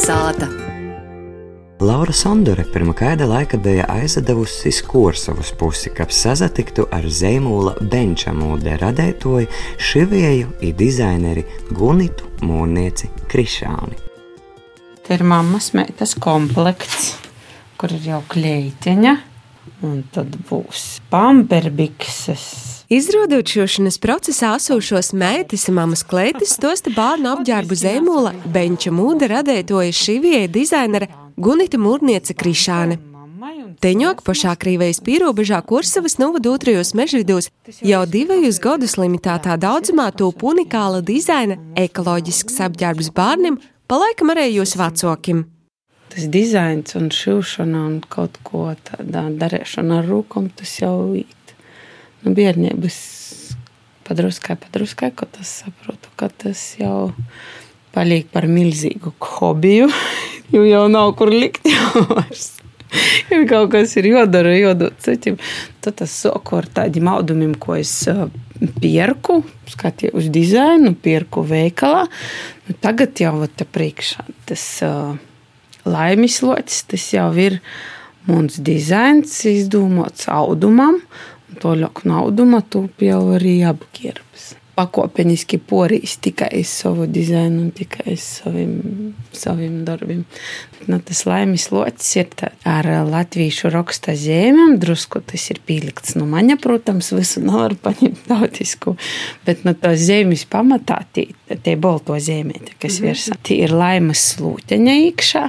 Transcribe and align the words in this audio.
sāta. 0.00 0.48
Laura 1.80 2.12
Sondore 2.12 2.64
pirmā 2.68 2.92
kāda 2.96 3.24
laika 3.28 3.56
bija 3.60 3.86
aizdevusi 3.88 4.72
Skorsavas 4.72 5.52
pusi, 5.56 5.92
kad 5.96 6.12
sazatiktu 6.12 6.86
ar 6.92 7.06
zīmola 7.08 7.72
benča 7.80 8.34
mūde 8.36 8.76
radētoju 8.80 9.48
šivieju 9.90 10.52
i 10.60 10.72
dizaineri 10.76 11.46
Gunitu 11.72 12.28
mūrnieci 12.44 13.08
Krišāni. 13.32 13.96
Te 15.04 15.16
ir 15.16 15.24
mammas 15.24 15.72
meitas 15.76 16.12
komplekts, 16.20 17.14
kur 17.80 17.96
ir 17.96 18.12
jau 18.12 18.20
kleitiņa, 18.28 19.16
un 19.88 20.02
tad 20.12 20.36
būs 20.50 21.00
pamperbikses. 21.12 22.69
Izrādot 22.90 23.46
šošanas 23.46 24.00
procesā 24.02 24.56
esošos 24.58 25.12
meitas, 25.14 25.68
mammas 25.70 26.00
kleitas, 26.02 26.56
tosta 26.58 26.90
bērnu 26.90 27.28
apģērbu 27.36 27.76
zīmola, 27.78 28.32
benča 28.50 28.90
mūde 28.90 29.28
radētoja 29.30 29.92
šivieja 29.94 30.48
dizainere 30.50 31.06
Gunita 31.38 31.78
Mūrniece 31.78 32.34
Krišāne. 32.34 32.98
Teņok 33.78 34.24
pašā 34.26 34.56
Krīvejas 34.58 34.98
pierobežā 35.06 35.62
Kursavas 35.70 36.18
novada 36.18 36.50
otrajos 36.50 36.90
mežvidos 36.98 37.52
jau 37.92 38.02
divajus 38.10 38.58
gadus 38.58 38.98
limitētā 38.98 39.54
daudzumā 39.62 40.10
top 40.10 40.42
unikāla 40.50 40.98
dizaina 40.98 41.62
ekoloģisks 41.78 42.58
apģērbs 42.66 43.14
bērniem, 43.14 43.62
palaikam 43.86 44.34
arī 44.34 44.50
jūs 44.56 44.74
vecokim. 44.82 45.46
Tas 46.10 46.26
dizains 46.26 46.98
un 46.98 47.12
šūšana 47.14 47.86
un 47.86 48.00
kaut 48.10 48.42
ko 48.42 48.72
tādā 48.82 49.28
darīšana 49.30 50.02
ar 50.02 50.10
rūkām, 50.10 50.50
tas 50.58 50.80
jau 50.82 50.96
nu, 52.24 52.34
bērnības 52.36 52.98
padruskai, 54.06 54.56
padruskai, 54.58 55.12
ko 55.14 55.28
tas 55.30 55.60
saprotu, 55.62 56.10
ka 56.18 56.30
tas 56.42 56.62
jau 56.80 57.12
paliek 57.94 58.26
par 58.30 58.46
milzīgu 58.50 59.14
hobiju, 59.36 59.90
jo 60.54 60.64
jau 60.66 60.86
nav 60.90 61.14
kur 61.18 61.32
likt 61.34 61.68
jau 61.74 62.06
vairs. 62.10 62.56
Ir 63.30 63.44
kaut 63.46 63.68
kas 63.70 63.92
ir 64.00 64.08
jādara, 64.10 64.50
jādod 64.58 64.96
citiem. 64.98 65.36
Tad 65.78 66.00
tas 66.00 66.10
soku 66.24 66.56
ar 66.58 66.66
tādiem 66.80 67.06
audumiem, 67.12 67.52
ko 67.54 67.76
es 67.78 67.92
pierku, 68.82 69.40
skatīju 69.70 70.16
uz 70.18 70.26
dizainu, 70.34 70.96
pierku 70.98 71.44
veikalā. 71.46 72.08
Nu, 72.66 72.74
tagad 72.82 73.14
jau 73.22 73.46
te 73.46 73.62
priekšā 73.62 74.26
tas 74.50 74.64
laimis 75.86 76.40
locis, 76.42 76.82
tas 76.90 77.06
jau 77.14 77.30
ir 77.38 77.60
mums 78.26 78.58
dizains 78.60 79.38
izdomāts 79.48 80.26
audumam, 80.30 80.98
Tālāk 81.58 82.04
naudu 82.08 82.46
matūp 82.48 83.02
jau 83.04 83.20
arī 83.34 83.60
apģērbs. 83.68 84.48
Pakopeniski 84.80 85.58
porīs 85.60 86.14
tikai 86.24 86.62
savu 86.64 87.04
dizainu 87.10 87.66
tikai 87.76 88.14
saviem, 88.16 89.10
saviem 89.36 89.80
darbiem. 89.84 90.22
Nu, 90.88 90.96
tas 91.04 91.24
laimes 91.28 91.66
locis 91.74 92.14
ir 92.16 92.30
ar 92.64 92.88
latviešu 93.10 93.68
raksta 93.74 94.14
zīmēm. 94.16 94.78
Drusku 94.80 95.20
tas 95.26 95.44
ir 95.52 95.60
pielikts 95.68 96.14
nu, 96.16 96.24
maņa, 96.30 96.56
protams, 96.62 97.10
visu 97.12 97.42
nevar 97.44 97.74
paņemt 97.82 98.22
tautisku. 98.30 98.94
Bet 99.44 99.66
no 99.66 99.74
nu, 99.74 99.80
tās 99.82 100.06
zīmes 100.06 100.46
pamatā 100.48 101.02
tie, 101.12 101.26
tie 101.50 101.76
bolto 101.76 102.16
zīmēti, 102.16 102.78
kas 102.78 103.00
mm 103.00 103.04
-hmm. 103.04 103.10
virsā. 103.10 103.36
Tie 103.42 103.60
ir 103.66 103.76
laimes 103.76 104.24
slūteņa 104.32 104.96
iekšā. 105.10 105.44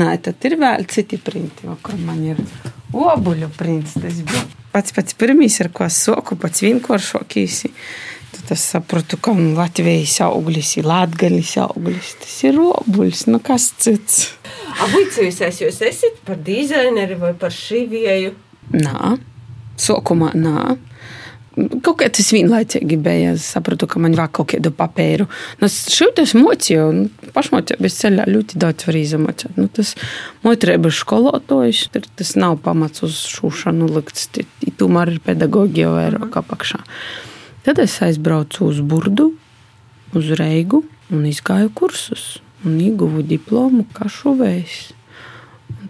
Nē, 0.00 0.10
tad 0.24 0.50
ir 0.50 0.58
vēl 0.58 0.88
citi 0.90 1.20
printi, 1.20 1.70
kur 1.82 2.00
man 2.02 2.26
ir 2.32 2.42
obuļu 2.90 3.52
prints. 3.54 3.94
Tas 4.00 4.18
bija 4.24 4.63
pats 4.74 4.94
pats 4.94 5.16
pirmīs, 5.18 5.60
ar 5.62 5.70
ko 5.74 5.86
soku, 5.92 6.36
pats 6.40 6.64
vienkāršākīs. 6.64 7.60
Tad 8.34 8.50
es 8.56 8.64
sapratu, 8.74 9.18
ka 9.22 9.32
Latvijas 9.32 10.16
auglis 10.26 10.74
ir 10.80 10.88
Latvijas 10.90 11.54
auglis. 11.62 12.14
Tas 12.22 12.34
ir 12.48 12.58
robuļs, 12.58 13.28
nu 13.30 13.38
kas 13.44 13.70
cits. 13.78 14.32
Abicījusēs 14.84 15.62
jūs 15.62 15.78
esat 15.86 16.18
par 16.26 16.40
dizaineri 16.42 17.14
vai 17.20 17.30
par 17.38 17.54
šivieju? 17.54 18.34
Nā, 18.74 19.14
sokumā 19.78 20.32
nā. 20.34 20.74
Kaut 21.54 22.00
kā 22.00 22.08
tas 22.10 22.32
vienlaicīgi 22.34 22.96
bija. 22.98 23.34
Es 23.36 23.46
sapratu, 23.54 23.86
ka 23.90 24.00
man 24.02 24.16
vajag 24.18 24.32
kaut 24.34 24.48
kādu 24.50 24.72
papīru. 24.74 25.28
Nu, 25.60 25.68
es 25.68 26.32
mocīju, 26.34 26.86
un 26.90 27.28
pašmocības 27.36 27.98
ceļā 28.00 28.26
ļoti 28.30 28.58
daudz 28.62 28.88
var 28.88 28.98
izmocīt. 28.98 29.54
Nu, 29.60 29.68
tas 29.70 29.92
motrības 30.42 30.98
skolotājs, 31.04 31.84
tas 31.94 32.34
nav 32.40 32.58
pamats 32.64 33.04
uz 33.06 33.20
šūšanu 33.36 33.92
likts. 33.94 34.26
Tomēr 34.80 35.14
ir 35.14 35.22
pedagoģija 35.22 35.92
vairāk 35.94 36.40
apakšā. 36.42 36.82
Tad 37.64 37.78
es 37.80 37.94
aizbraucu 38.04 38.66
uz 38.66 38.82
Burdu, 38.82 39.30
uz 40.14 40.34
Reigu 40.36 40.82
un 41.14 41.22
izgāju 41.28 41.70
kursus 41.76 42.40
un 42.64 42.80
ieguvu 42.80 43.22
diplomu 43.28 43.86
kā 43.94 44.08
šuvējs. 44.10 44.80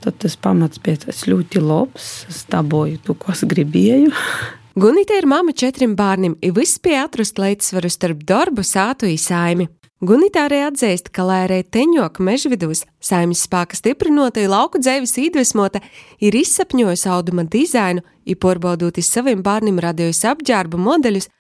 Tad 0.05 0.19
tas 0.21 0.37
pamats 0.37 0.83
bija 0.85 1.15
ļoti 1.31 1.63
labs. 1.65 2.11
Es 2.29 2.43
dabūju 2.53 3.01
to, 3.07 3.17
ko 3.17 3.33
es 3.33 3.47
gribēju. 3.49 4.13
Gunita 4.75 5.15
ir 5.15 5.27
mama 5.31 5.53
četriem 5.55 5.93
bērniem, 5.95 6.33
ir 6.43 6.53
pie 6.83 6.97
atrast 6.99 7.39
līdzsvaru 7.39 7.91
starp 7.91 8.25
darbu, 8.27 8.62
sātu 8.67 9.07
īsāimi. 9.07 9.69
Gunita 10.03 10.49
arī 10.49 10.65
atzīst, 10.67 11.12
ka, 11.15 11.23
lai 11.23 11.45
arī 11.45 11.61
teņoka 11.62 12.19
mežvidūs, 12.19 12.83
saimnes 12.99 13.45
spēka 13.47 13.79
stiprinotai 13.79 14.49
lauku 14.51 14.81
dzīves 14.83 15.15
iedvesmota, 15.23 15.79
ir 16.19 16.35
izsapņojusi 16.35 17.07
auduma 17.07 17.45
dizainu, 17.47 18.03
ir 18.27 18.41
porbaudot 18.43 18.99
iz 18.99 19.12
saviem 19.15 19.47
bērniem 19.47 19.79
radījusi 19.79 20.27
apģērbu 20.33 20.83
modeļus, 20.89 21.31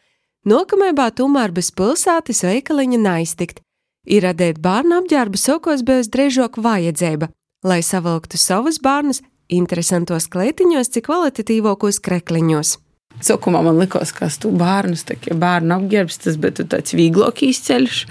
nokamēbā 0.46 1.10
tomēr 1.18 1.50
bez 1.50 1.72
pilsētas 1.74 2.44
veikaliņa 2.46 3.02
neiztikt. 3.02 3.64
Ir 4.06 4.28
radīt 4.28 4.62
bērnu 4.62 5.00
apģērbu 5.02 5.42
sokos 5.42 5.82
bijusi 5.82 6.14
drēžok 6.14 6.62
vajadzība, 6.62 7.32
lai 7.66 7.82
savilktu 7.82 8.38
savus 8.38 8.78
bērnus 8.78 9.24
interesantos 9.50 10.30
kleitiņos, 10.30 10.94
cik 10.94 11.10
kvalitatīvākos 11.10 11.98
krekliņos. 11.98 12.78
Sākumā 13.22 13.62
man 13.64 13.78
likās, 13.78 14.12
ka 14.12 14.26
tas 14.26 14.38
ir 14.42 14.54
bērns, 14.58 15.06
tā 15.08 15.16
kā 15.20 15.36
bērnu 15.38 15.76
apģērbs, 15.78 16.20
tas 16.26 16.38
bija 16.40 16.66
tāds 16.66 16.96
vieglākais 16.96 17.62
ceļš. 17.68 18.04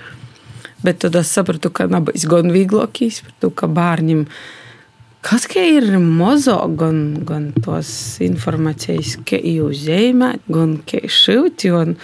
Bet 0.83 0.99
tad 1.03 1.15
es 1.15 1.31
sapratu, 1.31 1.71
ka 1.71 1.87
nav 1.91 2.09
bijis 2.09 2.27
gan 2.27 2.51
vieglākais, 2.51 3.21
ka 3.55 3.69
bērniem 3.71 4.27
kas 5.23 5.47
ir 5.55 5.97
mazo, 5.99 6.57
gan, 6.79 7.23
gan 7.23 7.51
tos 7.63 8.19
informācijas, 8.23 9.17
ka 9.27 9.39
zīmējat, 9.39 10.43
gan 10.51 10.77
ka 10.87 10.99
šūt, 11.07 11.67
un 11.71 11.95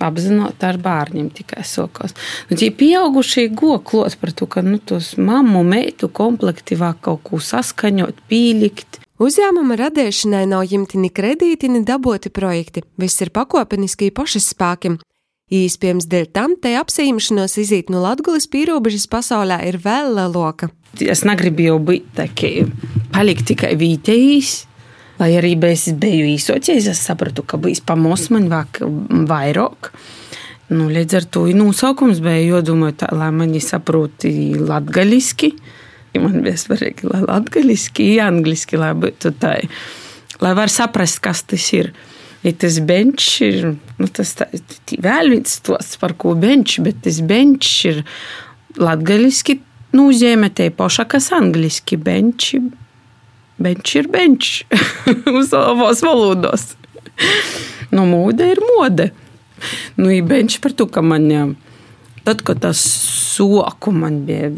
apzināti 0.00 0.66
ar 0.68 0.78
bērniem 0.80 1.28
tikai 1.34 1.64
sokos. 1.66 2.14
Nu, 2.48 2.56
tie 2.56 2.70
pieaugušie 2.72 3.48
goklot 3.52 4.16
par 4.20 4.32
to, 4.32 4.48
ka 4.50 4.62
nu, 4.64 4.78
tos 4.78 5.16
mammu, 5.18 5.64
meitu 5.66 6.08
komplekti 6.08 6.78
vēl 6.80 6.96
kaut 7.04 7.24
ko 7.26 7.42
saskaņot, 7.42 8.22
pīlikt. 8.30 9.02
Uzņēmuma 9.20 9.76
radīšanai 9.76 10.46
nav 10.48 10.62
ņemti 10.70 10.96
ni 10.96 11.10
kredīti, 11.12 11.68
ni 11.68 11.82
daboti 11.84 12.30
projekti. 12.32 12.80
Viss 12.96 13.20
ir 13.20 13.28
pakopeniski 13.36 14.08
pašas 14.16 14.46
spēkiem. 14.54 14.96
Īspējams, 15.52 16.06
dēļ 16.08 16.28
tam 16.32 16.54
te 16.56 16.72
apsīmšanos 16.80 17.58
izīt 17.60 17.90
no 17.92 18.00
Latvijas 18.00 18.46
pierobežas 18.48 19.04
pasaulē 19.12 19.58
ir 19.68 19.76
vēl 19.84 20.14
lielāka. 20.16 20.70
Es 21.04 21.26
negribēju 21.28 21.76
būt 21.84 22.06
taki, 22.16 22.52
palikt 23.12 23.50
tikai 23.50 23.74
vietējīs. 23.76 24.54
Lai 25.20 25.34
arī 25.36 25.52
es 25.68 25.84
biju 25.92 26.24
īsoties, 26.30 26.88
es 26.88 27.02
sapratu, 27.04 27.44
ka 27.44 27.60
būs 27.60 27.82
pamos 27.84 28.30
man 28.32 28.48
vairāk. 28.48 29.90
Nu, 30.72 30.88
līdz 30.88 31.18
ar 31.18 31.28
to 31.28 31.44
nosaukums 31.52 32.22
bija 32.24 32.56
jādomā 32.56 32.94
lai 33.12 33.28
mani 33.36 33.60
saproti 33.60 34.54
latgaļiski. 34.56 35.52
Man 36.18 36.40
bija 36.42 36.58
svarīgi, 36.58 37.06
lai 37.06 37.22
latviešu, 37.22 38.06
angliski, 38.24 38.78
lai 38.80 38.90
būtu 38.98 39.30
tā, 39.38 39.60
lai 40.42 40.54
var 40.58 40.72
saprast, 40.72 41.20
kas 41.22 41.44
tas 41.46 41.68
ir. 41.76 41.92
Ja 42.40 42.54
tas 42.56 42.78
bench 42.80 43.42
ir, 43.44 43.74
nu, 44.00 44.06
tas 44.08 44.32
tā, 44.38 44.46
vēl 44.96 45.28
viens 45.34 45.58
stosts, 45.60 45.98
par 46.00 46.14
ko 46.16 46.32
bench, 46.40 46.78
bet 46.80 47.02
tas 47.04 47.20
bench 47.20 47.84
ir 47.84 48.00
latviešu 48.80 49.58
nozīmē 49.96 50.50
te 50.54 50.70
paša, 50.74 51.06
kas 51.10 51.30
angliski 51.36 51.98
bench. 52.00 52.54
Bench 53.60 53.96
ir 53.98 54.08
bench 54.08 54.62
uz 55.36 55.50
savos 55.50 56.02
valodos. 56.06 56.70
nu, 57.92 58.06
mode 58.08 58.46
ir 58.54 58.62
mode. 58.76 59.10
Nu, 59.98 60.08
ir 60.08 60.24
bench 60.24 60.60
par 60.64 60.72
to, 60.72 60.88
ka 60.88 61.04
man. 61.04 61.28
Jā, 61.30 61.44
Tad, 62.24 62.42
kad 62.44 62.60
tas 62.60 62.80
soku 63.34 63.92
man 63.96 64.24
bija 64.28 64.50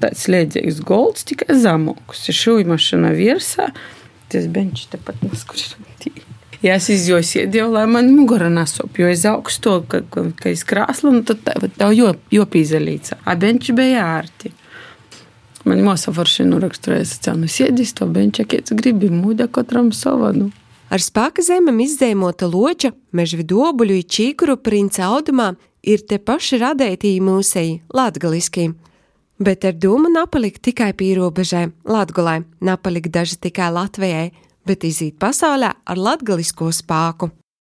tāds 0.00 0.24
liedzīgs 0.32 0.80
golds, 0.86 1.26
tikai 1.28 1.58
zemāks. 1.60 2.24
Ir 2.32 2.38
šūja 2.38 2.68
mašīna 2.70 3.12
virsā, 3.16 3.68
tas 4.32 4.48
benčs 4.52 4.88
tepat 4.92 5.20
neskurš. 5.26 5.74
Ja 6.60 6.76
es 6.76 6.90
sēdēju, 6.92 7.70
lai 7.72 7.86
man 7.88 8.10
mugura 8.12 8.50
nesop, 8.52 8.98
jo 9.00 9.08
es 9.08 9.24
augstu, 9.28 9.78
ka, 9.88 10.02
ka, 10.12 10.26
ka 10.36 10.50
es 10.52 10.64
krāslu, 10.68 11.14
un 11.14 11.22
tad 11.24 11.44
tev 11.44 11.94
jo, 11.96 12.12
jo 12.32 12.44
pīzelīca. 12.44 13.22
A 13.24 13.36
benči 13.40 13.72
bija 13.76 14.04
ārti. 14.18 14.52
Man 15.64 15.80
māsa 15.84 16.12
forši 16.12 16.44
nuraksturēja, 16.48 17.06
ka 17.24 17.36
nu 17.36 17.48
sēdīs 17.48 17.94
to 17.96 18.08
benču, 18.12 18.44
kāds 18.48 18.72
gribi, 18.76 19.08
mūda 19.12 19.48
katram 19.52 19.88
savanu. 19.96 20.50
Ar 20.92 21.00
spēka 21.00 21.44
zemēm 21.44 21.80
izzēmota 21.84 22.48
loča, 22.50 22.92
mežvidu 23.16 23.60
obuļu, 23.68 24.00
čīkuru 24.04 24.56
princa 24.60 25.06
audumā 25.08 25.52
ir 25.82 26.04
te 26.06 26.18
paši 26.18 26.60
radētī 26.60 27.16
mūsei 27.24 27.80
latgaliski. 27.94 28.70
Bet 29.40 29.64
ar 29.64 29.76
dūmu 29.80 30.10
napalikt 30.12 30.60
tikai 30.68 30.92
pīrobežai, 30.92 31.70
latgulai, 31.88 32.42
napalikt 32.60 33.12
daži 33.14 33.38
tikai 33.40 33.70
Latvijai, 33.72 34.30
bet 34.68 34.84
izīt 34.84 35.16
pasaulē 35.18 35.72
ar 35.84 35.96
latgalisko 36.08 36.68
spāku. 36.76 37.30